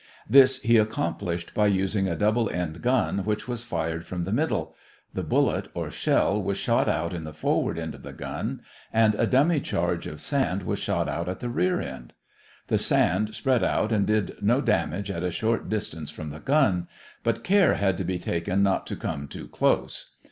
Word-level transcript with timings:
This 0.27 0.59
he 0.63 0.77
accomplished 0.77 1.53
by 1.53 1.67
using 1.67 2.07
a 2.09 2.15
double 2.15 2.49
end 2.49 2.81
gun, 2.81 3.19
which 3.19 3.47
was 3.47 3.63
fired 3.63 4.03
from 4.03 4.23
the 4.23 4.31
middle. 4.33 4.75
The 5.13 5.21
bullet 5.21 5.67
or 5.75 5.91
shell 5.91 6.41
was 6.41 6.57
shot 6.57 6.89
out 6.89 7.13
at 7.13 7.23
the 7.23 7.35
forward 7.35 7.77
end 7.77 7.93
of 7.93 8.01
the 8.01 8.11
gun 8.11 8.63
and 8.91 9.13
a 9.13 9.27
dummy 9.27 9.59
charge 9.59 10.07
of 10.07 10.19
sand 10.19 10.63
was 10.63 10.79
shot 10.79 11.07
out 11.07 11.29
at 11.29 11.39
the 11.39 11.49
rear 11.49 11.79
end. 11.79 12.13
The 12.65 12.79
sand 12.79 13.35
spread 13.35 13.63
out 13.63 13.91
and 13.91 14.07
did 14.07 14.41
no 14.41 14.59
damage 14.59 15.11
at 15.11 15.21
a 15.21 15.29
short 15.29 15.69
distance 15.69 16.09
from 16.09 16.31
the 16.31 16.39
gun, 16.39 16.87
but 17.23 17.43
care 17.43 17.75
had 17.75 17.95
to 17.99 18.03
be 18.03 18.17
taken 18.17 18.63
not 18.63 18.87
to 18.87 18.95
come 18.95 19.27
too 19.27 19.47
close. 19.47 20.13